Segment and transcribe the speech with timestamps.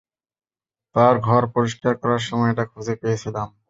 [0.95, 3.47] তার ঘর পরিষ্কার করার সময় এটা খুঁজে পেয়েছিলাম।